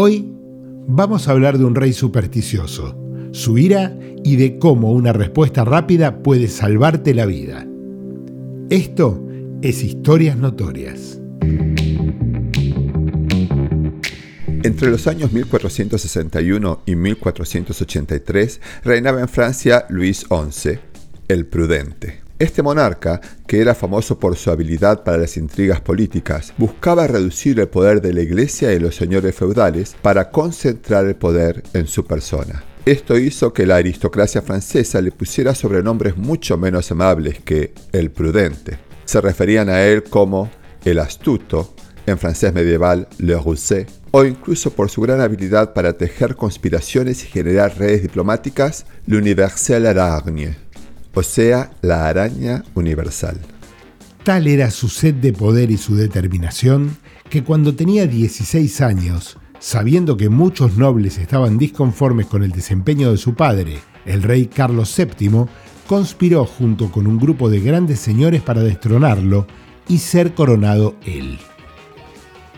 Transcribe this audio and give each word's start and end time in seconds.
Hoy 0.00 0.32
vamos 0.86 1.26
a 1.26 1.32
hablar 1.32 1.58
de 1.58 1.64
un 1.64 1.74
rey 1.74 1.92
supersticioso, 1.92 2.96
su 3.32 3.58
ira 3.58 3.98
y 4.22 4.36
de 4.36 4.56
cómo 4.56 4.92
una 4.92 5.12
respuesta 5.12 5.64
rápida 5.64 6.22
puede 6.22 6.46
salvarte 6.46 7.14
la 7.14 7.26
vida. 7.26 7.66
Esto 8.70 9.20
es 9.60 9.82
Historias 9.82 10.36
Notorias. 10.36 11.18
Entre 14.62 14.88
los 14.88 15.08
años 15.08 15.32
1461 15.32 16.82
y 16.86 16.94
1483 16.94 18.60
reinaba 18.84 19.20
en 19.20 19.28
Francia 19.28 19.84
Luis 19.88 20.26
XI, 20.28 20.78
el 21.26 21.46
Prudente. 21.46 22.27
Este 22.38 22.62
monarca, 22.62 23.20
que 23.48 23.60
era 23.60 23.74
famoso 23.74 24.20
por 24.20 24.36
su 24.36 24.52
habilidad 24.52 25.02
para 25.02 25.18
las 25.18 25.36
intrigas 25.36 25.80
políticas, 25.80 26.54
buscaba 26.56 27.08
reducir 27.08 27.58
el 27.58 27.66
poder 27.66 28.00
de 28.00 28.12
la 28.12 28.22
iglesia 28.22 28.72
y 28.72 28.78
los 28.78 28.94
señores 28.94 29.34
feudales 29.34 29.96
para 30.02 30.30
concentrar 30.30 31.04
el 31.06 31.16
poder 31.16 31.64
en 31.72 31.88
su 31.88 32.04
persona. 32.04 32.62
Esto 32.86 33.18
hizo 33.18 33.52
que 33.52 33.66
la 33.66 33.76
aristocracia 33.76 34.40
francesa 34.40 35.00
le 35.00 35.10
pusiera 35.10 35.52
sobrenombres 35.52 36.16
mucho 36.16 36.56
menos 36.56 36.92
amables 36.92 37.40
que 37.40 37.74
el 37.90 38.12
prudente. 38.12 38.78
Se 39.04 39.20
referían 39.20 39.68
a 39.68 39.82
él 39.82 40.04
como 40.04 40.48
el 40.84 41.00
astuto, 41.00 41.74
en 42.06 42.18
francés 42.18 42.54
medieval 42.54 43.08
le 43.18 43.36
rusé, 43.36 43.86
o 44.12 44.24
incluso 44.24 44.70
por 44.70 44.90
su 44.90 45.00
gran 45.00 45.20
habilidad 45.20 45.72
para 45.74 45.94
tejer 45.94 46.36
conspiraciones 46.36 47.24
y 47.24 47.26
generar 47.26 47.76
redes 47.76 48.00
diplomáticas, 48.00 48.86
l'universel 49.06 49.86
aragne, 49.86 50.56
o 51.14 51.22
sea, 51.22 51.70
la 51.82 52.08
araña 52.08 52.64
universal. 52.74 53.38
Tal 54.24 54.46
era 54.46 54.70
su 54.70 54.88
sed 54.88 55.14
de 55.14 55.32
poder 55.32 55.70
y 55.70 55.76
su 55.76 55.96
determinación 55.96 56.96
que 57.30 57.44
cuando 57.44 57.74
tenía 57.74 58.06
16 58.06 58.80
años, 58.80 59.38
sabiendo 59.58 60.16
que 60.16 60.28
muchos 60.28 60.76
nobles 60.76 61.18
estaban 61.18 61.58
disconformes 61.58 62.26
con 62.26 62.42
el 62.42 62.52
desempeño 62.52 63.10
de 63.10 63.18
su 63.18 63.34
padre, 63.34 63.78
el 64.06 64.22
rey 64.22 64.46
Carlos 64.46 64.94
VII, 64.96 65.46
conspiró 65.86 66.44
junto 66.44 66.90
con 66.90 67.06
un 67.06 67.18
grupo 67.18 67.50
de 67.50 67.60
grandes 67.60 68.00
señores 68.00 68.42
para 68.42 68.62
destronarlo 68.62 69.46
y 69.88 69.98
ser 69.98 70.34
coronado 70.34 70.96
él 71.04 71.38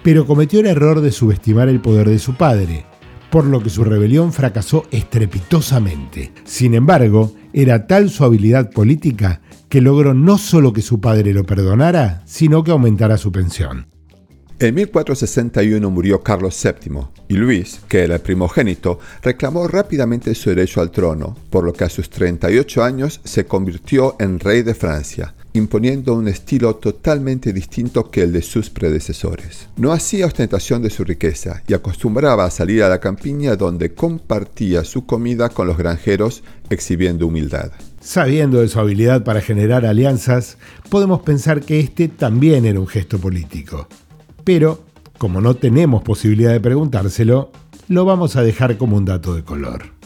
pero 0.03 0.27
cometió 0.27 0.61
el 0.61 0.67
error 0.67 1.01
de 1.01 1.13
subestimar 1.13 1.69
el 1.69 1.81
poder 1.81 2.09
de 2.09 2.19
su 2.19 2.35
padre, 2.35 2.85
por 3.31 3.45
lo 3.45 3.63
que 3.63 3.71
su 3.71 3.85
rebelión 3.85 4.33
fracasó 4.33 4.87
estrepitosamente. 4.91 6.33
Sin 6.45 6.75
embargo, 6.75 7.33
era 7.53 7.87
tal 7.87 8.11
su 8.11 8.25
habilidad 8.25 8.71
política 8.71 9.41
que 9.69 9.81
logró 9.81 10.15
no 10.15 10.39
solo 10.39 10.73
que 10.73 10.83
su 10.83 11.01
padre 11.01 11.33
lo 11.33 11.45
perdonara, 11.45 12.23
sino 12.27 12.65
que 12.65 12.71
aumentara 12.71 13.17
su 13.17 13.31
pensión. 13.31 13.87
En 14.59 14.75
1461 14.75 15.91
murió 15.91 16.23
Carlos 16.23 16.63
VII 16.63 17.01
y 17.29 17.35
Luis, 17.35 17.81
que 17.89 18.01
era 18.01 18.17
el 18.17 18.21
primogénito, 18.21 18.99
reclamó 19.23 19.67
rápidamente 19.67 20.35
su 20.35 20.51
derecho 20.51 20.83
al 20.83 20.91
trono, 20.91 21.35
por 21.49 21.65
lo 21.65 21.73
que 21.73 21.85
a 21.85 21.89
sus 21.89 22.11
38 22.11 22.85
años 22.85 23.23
se 23.25 23.47
convirtió 23.47 24.17
en 24.19 24.39
rey 24.39 24.63
de 24.63 24.75
Francia, 24.75 25.35
imponiendo 25.53 26.15
un 26.15 26.29
estilo 26.29 26.77
totalmente 26.77 27.53
distinto 27.53 28.11
que 28.11 28.23
el 28.23 28.33
de 28.33 28.43
sus 28.43 28.71
predecesores. 28.71 29.69
No 29.77 29.93
hacía 29.93 30.27
ostentación 30.27 30.83
de 30.83 30.91
su 30.91 31.05
riqueza 31.05 31.63
y 31.67 31.75
acostumbraba 31.75 32.45
a 32.45 32.51
salir 32.51 32.83
a 32.83 32.89
la 32.89 33.01
campiña 33.01 33.57
donde 33.57 33.95
compartía 33.95 34.85
su 34.85 35.07
comida 35.07 35.49
con 35.49 35.67
los 35.67 35.77
granjeros 35.77 36.43
exhibiendo 36.69 37.27
humildad. 37.27 37.73
Sabiendo 38.01 38.61
de 38.61 38.69
su 38.69 38.81
habilidad 38.81 39.25
para 39.25 39.41
generar 39.41 39.85
alianzas, 39.85 40.57
podemos 40.89 41.21
pensar 41.21 41.61
que 41.61 41.81
este 41.81 42.09
también 42.09 42.65
era 42.65 42.81
un 42.81 42.87
gesto 42.87 43.19
político. 43.19 43.89
Pero, 44.45 44.85
como 45.19 45.41
no 45.41 45.55
tenemos 45.55 46.03
posibilidad 46.03 46.53
de 46.53 46.61
preguntárselo, 46.61 47.51
lo 47.89 48.05
vamos 48.05 48.37
a 48.37 48.43
dejar 48.43 48.79
como 48.79 48.97
un 48.97 49.05
dato 49.05 49.35
de 49.35 49.43
color. 49.43 50.00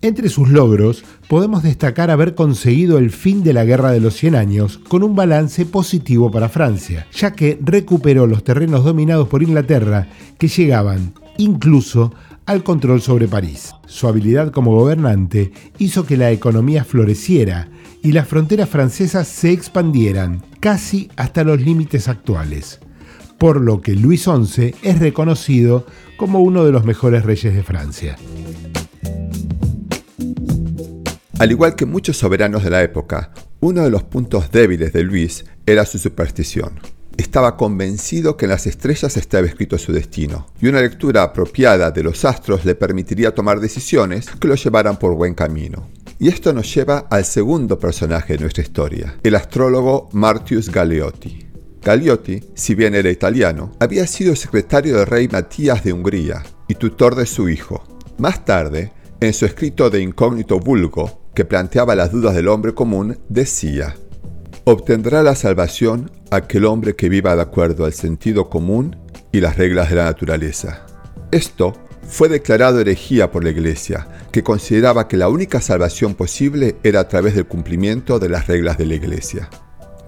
Entre 0.00 0.28
sus 0.28 0.48
logros 0.48 1.02
podemos 1.28 1.64
destacar 1.64 2.12
haber 2.12 2.36
conseguido 2.36 2.98
el 2.98 3.10
fin 3.10 3.42
de 3.42 3.52
la 3.52 3.64
Guerra 3.64 3.90
de 3.90 3.98
los 4.00 4.14
Cien 4.14 4.36
Años 4.36 4.78
con 4.78 5.02
un 5.02 5.16
balance 5.16 5.66
positivo 5.66 6.30
para 6.30 6.48
Francia, 6.48 7.08
ya 7.12 7.32
que 7.32 7.58
recuperó 7.60 8.28
los 8.28 8.44
terrenos 8.44 8.84
dominados 8.84 9.26
por 9.26 9.42
Inglaterra 9.42 10.06
que 10.38 10.46
llegaban 10.46 11.14
incluso 11.36 12.14
al 12.46 12.62
control 12.62 13.02
sobre 13.02 13.26
París. 13.26 13.74
Su 13.86 14.06
habilidad 14.06 14.52
como 14.52 14.76
gobernante 14.76 15.52
hizo 15.78 16.06
que 16.06 16.16
la 16.16 16.30
economía 16.30 16.84
floreciera 16.84 17.68
y 18.00 18.12
las 18.12 18.28
fronteras 18.28 18.68
francesas 18.68 19.26
se 19.26 19.50
expandieran 19.50 20.44
casi 20.60 21.10
hasta 21.16 21.42
los 21.42 21.60
límites 21.60 22.06
actuales, 22.06 22.78
por 23.36 23.60
lo 23.60 23.80
que 23.80 23.96
Luis 23.96 24.22
XI 24.22 24.74
es 24.82 24.98
reconocido 25.00 25.86
como 26.16 26.38
uno 26.38 26.64
de 26.64 26.70
los 26.70 26.84
mejores 26.84 27.24
reyes 27.24 27.52
de 27.52 27.64
Francia. 27.64 28.16
Al 31.38 31.52
igual 31.52 31.76
que 31.76 31.86
muchos 31.86 32.16
soberanos 32.16 32.64
de 32.64 32.70
la 32.70 32.82
época, 32.82 33.30
uno 33.60 33.84
de 33.84 33.90
los 33.90 34.02
puntos 34.02 34.50
débiles 34.50 34.92
de 34.92 35.04
Luis 35.04 35.44
era 35.66 35.86
su 35.86 35.96
superstición. 35.98 36.80
Estaba 37.16 37.56
convencido 37.56 38.36
que 38.36 38.46
en 38.46 38.50
las 38.50 38.66
estrellas 38.66 39.16
estaba 39.16 39.46
escrito 39.46 39.78
su 39.78 39.92
destino, 39.92 40.48
y 40.60 40.66
una 40.66 40.80
lectura 40.80 41.22
apropiada 41.22 41.92
de 41.92 42.02
los 42.02 42.24
astros 42.24 42.64
le 42.64 42.74
permitiría 42.74 43.36
tomar 43.36 43.60
decisiones 43.60 44.26
que 44.40 44.48
lo 44.48 44.56
llevaran 44.56 44.98
por 44.98 45.14
buen 45.14 45.34
camino. 45.34 45.88
Y 46.18 46.26
esto 46.26 46.52
nos 46.52 46.74
lleva 46.74 47.06
al 47.08 47.24
segundo 47.24 47.78
personaje 47.78 48.32
de 48.32 48.40
nuestra 48.40 48.64
historia, 48.64 49.16
el 49.22 49.36
astrólogo 49.36 50.08
Martius 50.12 50.68
Galeotti. 50.68 51.46
Galeotti, 51.80 52.42
si 52.54 52.74
bien 52.74 52.96
era 52.96 53.10
italiano, 53.10 53.76
había 53.78 54.08
sido 54.08 54.34
secretario 54.34 54.96
del 54.96 55.06
rey 55.06 55.28
Matías 55.28 55.84
de 55.84 55.92
Hungría 55.92 56.42
y 56.66 56.74
tutor 56.74 57.14
de 57.14 57.26
su 57.26 57.48
hijo. 57.48 57.84
Más 58.18 58.44
tarde, 58.44 58.92
en 59.20 59.32
su 59.32 59.46
escrito 59.46 59.90
de 59.90 60.00
incógnito 60.00 60.58
vulgo, 60.60 61.27
que 61.38 61.44
planteaba 61.44 61.94
las 61.94 62.10
dudas 62.10 62.34
del 62.34 62.48
hombre 62.48 62.74
común, 62.74 63.16
decía, 63.28 63.94
obtendrá 64.64 65.22
la 65.22 65.36
salvación 65.36 66.10
aquel 66.32 66.64
hombre 66.64 66.96
que 66.96 67.08
viva 67.08 67.36
de 67.36 67.42
acuerdo 67.42 67.84
al 67.84 67.92
sentido 67.92 68.50
común 68.50 68.96
y 69.30 69.40
las 69.40 69.56
reglas 69.56 69.88
de 69.88 69.94
la 69.94 70.06
naturaleza. 70.06 70.84
Esto 71.30 71.74
fue 72.08 72.28
declarado 72.28 72.80
herejía 72.80 73.30
por 73.30 73.44
la 73.44 73.50
Iglesia, 73.50 74.08
que 74.32 74.42
consideraba 74.42 75.06
que 75.06 75.16
la 75.16 75.28
única 75.28 75.60
salvación 75.60 76.16
posible 76.16 76.74
era 76.82 76.98
a 76.98 77.08
través 77.08 77.36
del 77.36 77.46
cumplimiento 77.46 78.18
de 78.18 78.30
las 78.30 78.48
reglas 78.48 78.76
de 78.76 78.86
la 78.86 78.94
Iglesia. 78.96 79.48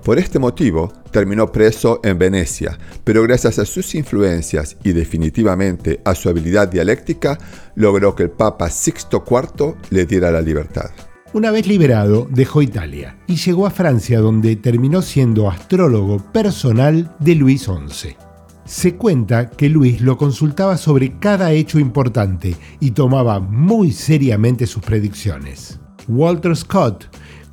Por 0.03 0.19
este 0.19 0.41
motivo, 0.41 0.93
terminó 1.13 1.53
preso 1.53 2.01
en 2.03 2.19
Venecia, 2.19 2.77
pero 3.05 3.23
gracias 3.23 3.61
a 3.61 3.67
sus 3.67 3.95
influencias 3.95 4.77
y 4.83 4.91
definitivamente 4.91 6.01
a 6.05 6.17
su 6.17 6.29
habilidad 6.29 6.67
dialéctica, 6.67 7.39
logró 7.77 8.17
que 8.17 8.25
el 8.25 8.31
Papa 8.31 8.69
Sixto 8.69 9.25
IV 9.25 9.77
le 9.91 10.07
diera 10.07 10.33
la 10.33 10.41
libertad. 10.41 10.91
Una 11.33 11.53
vez 11.53 11.69
liberado, 11.69 12.27
dejó 12.29 12.61
Italia 12.61 13.17
y 13.29 13.37
llegó 13.37 13.65
a 13.65 13.71
Francia 13.71 14.19
donde 14.19 14.57
terminó 14.57 15.01
siendo 15.01 15.49
astrólogo 15.49 16.19
personal 16.33 17.15
de 17.21 17.37
Luis 17.37 17.67
XI. 17.67 18.17
Se 18.65 18.97
cuenta 18.97 19.49
que 19.49 19.69
Luis 19.69 20.01
lo 20.01 20.19
consultaba 20.19 20.77
sobre 20.77 21.21
cada 21.21 21.53
hecho 21.53 21.79
importante 21.79 22.57
y 22.81 22.91
tomaba 22.91 23.39
muy 23.39 23.93
seriamente 23.93 24.67
sus 24.67 24.83
predicciones. 24.83 25.79
Walter 26.09 26.57
Scott 26.57 27.05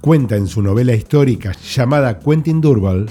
cuenta 0.01 0.35
en 0.37 0.47
su 0.47 0.63
novela 0.63 0.95
histórica 0.95 1.51
llamada 1.51 2.17
Quentin 2.17 2.59
Durval 2.59 3.05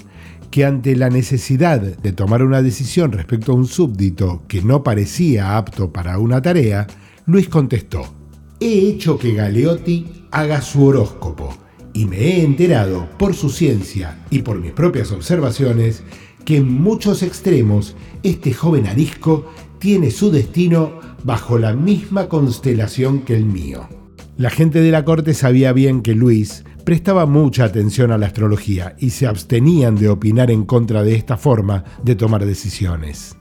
que 0.51 0.65
ante 0.65 0.97
la 0.97 1.11
necesidad 1.11 1.81
de 1.81 2.13
tomar 2.13 2.43
una 2.43 2.61
decisión 2.61 3.13
respecto 3.13 3.53
a 3.53 3.55
un 3.55 3.69
súbdito 3.69 4.43
que 4.49 4.63
no 4.63 4.83
parecía 4.83 5.57
apto 5.57 5.93
para 5.93 6.19
una 6.19 6.43
tarea, 6.43 6.89
Luis 7.27 7.49
contestó, 7.49 8.26
he 8.61 8.89
hecho 8.89 9.19
que 9.19 9.35
Galeotti 9.35 10.07
haga 10.31 10.61
su 10.61 10.85
horóscopo 10.85 11.55
y 11.93 12.07
me 12.07 12.19
he 12.19 12.45
enterado 12.45 13.09
por 13.19 13.35
su 13.35 13.51
ciencia 13.51 14.19
y 14.31 14.41
por 14.41 14.61
mis 14.61 14.73
propias 14.73 15.13
observaciones 15.13 16.03
que 16.45 16.59
en 16.59 16.71
muchos 16.71 17.23
extremos 17.23 17.97
este 18.23 18.53
joven 18.53 18.87
arisco 18.87 19.51
tiene 19.79 20.11
su 20.11 20.31
destino 20.31 21.01
bajo 21.25 21.59
la 21.59 21.75
misma 21.75 22.29
constelación 22.29 23.21
que 23.21 23.37
el 23.37 23.45
mío. 23.45 23.89
La 24.37 24.51
gente 24.51 24.81
de 24.81 24.91
la 24.91 25.05
corte 25.05 25.35
sabía 25.35 25.73
bien 25.73 26.03
que 26.03 26.15
Luis 26.15 26.65
prestaba 26.85 27.27
mucha 27.27 27.65
atención 27.65 28.13
a 28.13 28.19
la 28.19 28.27
astrología 28.27 28.95
y 28.99 29.11
se 29.11 29.27
abstenían 29.27 29.97
de 29.97 30.09
opinar 30.09 30.51
en 30.51 30.65
contra 30.65 31.03
de 31.03 31.15
esta 31.15 31.37
forma 31.37 31.85
de 32.05 32.15
tomar 32.15 32.45
decisiones. 32.45 33.37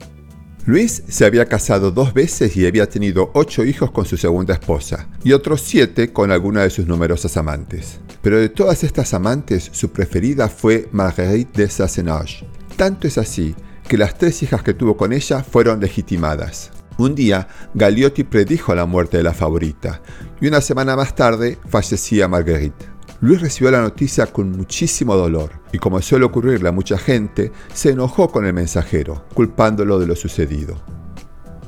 Luis 0.68 1.04
se 1.08 1.26
había 1.26 1.46
casado 1.46 1.92
dos 1.92 2.16
veces 2.16 2.58
y 2.58 2.66
había 2.66 2.90
tenido 2.90 3.30
ocho 3.36 3.64
hijos 3.64 3.92
con 3.92 4.06
su 4.06 4.18
segunda 4.18 4.56
esposa 4.56 5.08
y 5.24 5.32
otros 5.34 5.62
siete 5.62 6.12
con 6.12 6.32
alguna 6.32 6.64
de 6.64 6.72
sus 6.72 6.88
numerosas 6.88 7.38
amantes. 7.38 8.00
Pero 8.24 8.40
de 8.40 8.50
todas 8.50 8.84
estas 8.84 9.14
amantes, 9.14 9.70
su 9.72 9.90
preferida 9.90 10.50
fue 10.50 10.90
Marguerite 10.92 11.62
de 11.62 11.70
Sassenage. 11.70 12.48
Tanto 12.76 13.08
es 13.08 13.20
así 13.20 13.54
que 13.88 14.00
las 14.00 14.18
tres 14.18 14.42
hijas 14.42 14.64
que 14.64 14.74
tuvo 14.74 14.98
con 14.98 15.14
ella 15.14 15.44
fueron 15.44 15.80
legitimadas. 15.80 16.72
Un 16.98 17.14
día, 17.14 17.48
Galeotti 17.76 18.24
predijo 18.24 18.74
la 18.74 18.88
muerte 18.88 19.18
de 19.18 19.24
la 19.24 19.36
favorita 19.36 20.02
y 20.42 20.48
una 20.48 20.62
semana 20.62 20.96
más 20.96 21.14
tarde 21.14 21.60
fallecía 21.70 22.28
Marguerite. 22.28 22.88
Luis 23.22 23.40
recibió 23.40 23.70
la 23.70 23.82
noticia 23.82 24.26
con 24.26 24.52
muchísimo 24.52 25.16
dolor 25.16 25.52
y 25.76 25.78
como 25.78 26.02
suele 26.02 26.24
ocurrirle 26.24 26.70
a 26.70 26.72
mucha 26.72 26.98
gente, 26.98 27.52
se 27.74 27.90
enojó 27.90 28.30
con 28.30 28.46
el 28.46 28.54
mensajero, 28.54 29.26
culpándolo 29.34 30.00
de 30.00 30.08
lo 30.08 30.16
sucedido. 30.16 30.82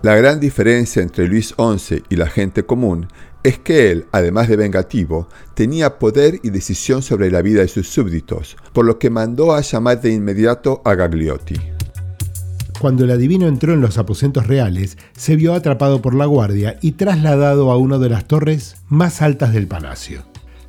La 0.01 0.15
gran 0.15 0.39
diferencia 0.39 1.01
entre 1.01 1.27
Luis 1.27 1.53
XI 1.57 2.03
y 2.07 2.15
la 2.15 2.27
gente 2.27 2.63
común 2.63 3.09
es 3.43 3.59
que 3.59 3.91
él, 3.91 4.05
además 4.13 4.47
de 4.47 4.55
vengativo, 4.55 5.27
tenía 5.55 5.99
poder 5.99 6.39
y 6.41 6.51
decisión 6.51 7.01
sobre 7.01 7.29
la 7.29 7.41
vida 7.41 7.59
de 7.59 7.67
sus 7.67 7.89
súbditos, 7.89 8.55
por 8.71 8.85
lo 8.85 8.97
que 8.97 9.09
mandó 9.09 9.53
a 9.53 9.59
llamar 9.59 9.99
de 9.99 10.13
inmediato 10.13 10.81
a 10.85 10.95
Gagliotti. 10.95 11.55
Cuando 12.79 13.03
el 13.03 13.11
adivino 13.11 13.47
entró 13.49 13.73
en 13.73 13.81
los 13.81 13.97
aposentos 13.97 14.47
reales, 14.47 14.97
se 15.17 15.35
vio 15.35 15.53
atrapado 15.53 16.01
por 16.01 16.15
la 16.15 16.27
guardia 16.27 16.77
y 16.81 16.93
trasladado 16.93 17.71
a 17.71 17.77
una 17.77 17.97
de 17.97 18.07
las 18.07 18.25
torres 18.25 18.77
más 18.87 19.21
altas 19.21 19.51
del 19.51 19.67
palacio. 19.67 20.23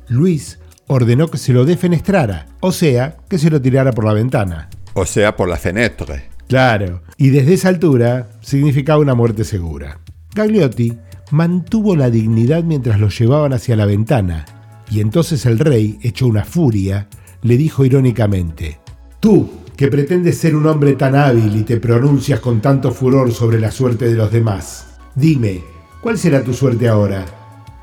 Luis 0.09 0.59
ordenó 0.89 1.27
que 1.27 1.37
se 1.37 1.53
lo 1.53 1.65
defenestrara, 1.65 2.47
o 2.59 2.71
sea, 2.71 3.17
que 3.29 3.37
se 3.37 3.49
lo 3.51 3.61
tirara 3.61 3.91
por 3.91 4.05
la 4.05 4.13
ventana. 4.13 4.69
O 4.93 5.05
sea, 5.05 5.35
por 5.35 5.47
la 5.47 5.57
fenetre. 5.57 6.23
Claro, 6.47 7.03
y 7.15 7.29
desde 7.29 7.53
esa 7.53 7.69
altura 7.69 8.31
significaba 8.41 8.99
una 8.99 9.13
muerte 9.13 9.43
segura. 9.43 9.99
Gagliotti 10.33 10.97
mantuvo 11.29 11.95
la 11.95 12.09
dignidad 12.09 12.63
mientras 12.63 12.99
lo 12.99 13.09
llevaban 13.09 13.53
hacia 13.53 13.75
la 13.75 13.85
ventana, 13.85 14.45
y 14.89 14.99
entonces 14.99 15.45
el 15.45 15.59
rey, 15.59 15.99
hecho 16.01 16.25
una 16.25 16.43
furia, 16.43 17.07
le 17.43 17.55
dijo 17.55 17.85
irónicamente, 17.85 18.79
Tú, 19.19 19.47
que 19.75 19.89
pretendes 19.89 20.39
ser 20.39 20.55
un 20.55 20.65
hombre 20.65 20.93
tan 20.93 21.15
hábil 21.15 21.55
y 21.55 21.63
te 21.63 21.77
pronuncias 21.77 22.39
con 22.39 22.61
tanto 22.61 22.91
furor 22.91 23.31
sobre 23.31 23.59
la 23.59 23.69
suerte 23.69 24.05
de 24.05 24.15
los 24.15 24.31
demás, 24.31 24.87
dime, 25.13 25.61
¿cuál 26.01 26.17
será 26.17 26.43
tu 26.43 26.53
suerte 26.53 26.87
ahora? 26.87 27.25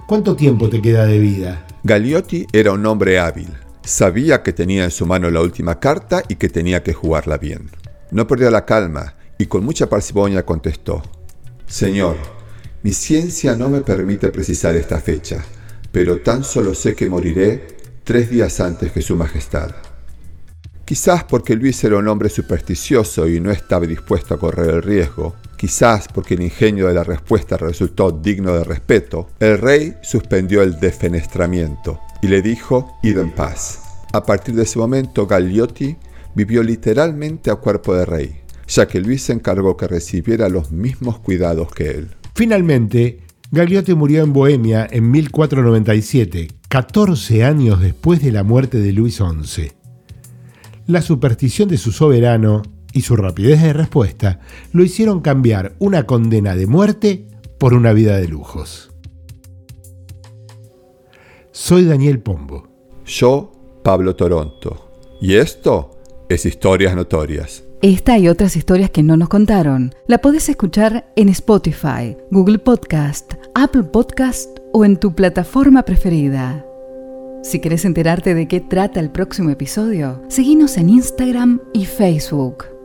¿Cuánto 0.08 0.35
tiempo 0.35 0.69
te 0.69 0.82
queda 0.82 1.06
de 1.06 1.20
vida? 1.20 1.67
Gagliotti 1.87 2.49
era 2.53 2.73
un 2.73 2.85
hombre 2.85 3.21
hábil. 3.21 3.47
Sabía 3.85 4.43
que 4.43 4.53
tenía 4.53 4.83
en 4.83 4.91
su 4.91 5.06
mano 5.06 5.31
la 5.31 5.41
última 5.41 5.79
carta 5.79 6.21
y 6.27 6.35
que 6.35 6.49
tenía 6.49 6.83
que 6.83 6.93
jugarla 6.93 7.38
bien. 7.38 7.71
No 8.11 8.27
perdió 8.27 8.50
la 8.50 8.65
calma 8.65 9.15
y 9.38 9.47
con 9.47 9.65
mucha 9.65 9.88
parsimonia 9.88 10.44
contestó, 10.44 11.00
Señor, 11.65 12.17
mi 12.83 12.93
ciencia 12.93 13.55
no 13.55 13.69
me 13.69 13.83
permite 13.83 14.31
precisar 14.31 14.75
esta 14.75 14.99
fecha, 14.99 15.44
pero 15.93 16.19
tan 16.23 16.43
solo 16.43 16.75
sé 16.75 16.97
que 16.97 17.09
moriré 17.09 17.77
tres 18.03 18.31
días 18.31 18.59
antes 18.59 18.91
que 18.91 19.00
Su 19.00 19.15
Majestad. 19.15 19.71
Quizás 20.85 21.23
porque 21.23 21.55
Luis 21.55 21.85
era 21.85 21.99
un 21.99 22.09
hombre 22.09 22.31
supersticioso 22.31 23.29
y 23.29 23.39
no 23.39 23.53
estaba 23.53 23.87
dispuesto 23.87 24.35
a 24.35 24.41
correr 24.41 24.71
el 24.71 24.82
riesgo, 24.82 25.37
quizás 25.56 26.08
porque 26.08 26.35
el 26.35 26.43
ingenio 26.43 26.88
de 26.88 26.94
la 26.94 27.05
respuesta 27.05 27.56
resultó 27.56 28.11
digno 28.11 28.53
de 28.53 28.64
respeto, 28.64 29.29
el 29.41 29.58
rey 29.58 29.94
suspendió 30.03 30.62
el 30.62 30.79
defenestramiento 30.79 32.00
y 32.23 32.29
le 32.29 32.43
dijo, 32.43 32.99
id 33.03 33.19
en 33.19 33.31
paz. 33.31 33.81
A 34.12 34.25
partir 34.25 34.55
de 34.55 34.62
ese 34.62 34.79
momento, 34.79 35.26
Gagliotti 35.26 35.97
vivió 36.35 36.62
literalmente 36.62 37.50
a 37.50 37.56
cuerpo 37.56 37.94
de 37.94 38.05
rey, 38.05 38.41
ya 38.69 38.87
que 38.87 39.00
Luis 39.00 39.23
se 39.23 39.32
encargó 39.32 39.76
que 39.76 39.88
recibiera 39.88 40.49
los 40.49 40.70
mismos 40.70 41.19
cuidados 41.19 41.73
que 41.73 41.91
él. 41.91 42.11
Finalmente, 42.35 43.20
Gagliotti 43.50 43.94
murió 43.94 44.23
en 44.23 44.32
Bohemia 44.32 44.87
en 44.91 45.11
1497, 45.11 46.49
14 46.69 47.44
años 47.44 47.81
después 47.81 48.23
de 48.23 48.32
la 48.32 48.43
muerte 48.43 48.79
de 48.79 48.93
Luis 48.93 49.17
XI. 49.17 49.73
La 50.87 51.00
superstición 51.00 51.69
de 51.69 51.79
su 51.79 51.93
soberano 51.93 52.62
y 52.96 53.02
su 53.02 53.14
rapidez 53.14 53.62
de 53.62 53.75
respuesta 53.75 54.40
lo 54.72 54.82
hicieron 54.82 55.20
cambiar 55.20 55.75
una 55.78 56.04
condena 56.04 56.56
de 56.56 56.66
muerte 56.66 57.26
por 57.58 57.75
una 57.75 57.93
vida 57.93 58.16
de 58.16 58.26
lujos. 58.26 58.90
Soy 61.52 61.84
Daniel 61.84 62.20
Pombo. 62.20 62.69
Yo, 63.04 63.52
Pablo 63.84 64.16
Toronto. 64.16 64.90
Y 65.20 65.34
esto 65.34 65.90
es 66.31 66.46
Historias 66.46 66.96
Notorias. 66.96 67.64
Esta 67.82 68.16
y 68.16 68.28
otras 68.28 68.56
historias 68.56 68.88
que 68.88 69.02
no 69.02 69.19
nos 69.19 69.28
contaron 69.28 69.94
la 70.06 70.19
podés 70.19 70.48
escuchar 70.48 71.12
en 71.16 71.28
Spotify, 71.28 72.16
Google 72.31 72.58
Podcast, 72.58 73.34
Apple 73.54 73.84
Podcast 73.84 74.58
o 74.72 74.87
en 74.87 74.98
tu 74.98 75.14
plataforma 75.14 75.82
preferida. 75.82 76.64
Si 77.43 77.60
querés 77.60 77.84
enterarte 77.84 78.34
de 78.34 78.48
qué 78.48 78.60
trata 78.60 79.00
el 79.00 79.10
próximo 79.10 79.50
episodio, 79.50 80.22
seguinos 80.28 80.78
en 80.78 80.88
Instagram 80.88 81.60
y 81.75 81.84
Facebook. 81.84 82.75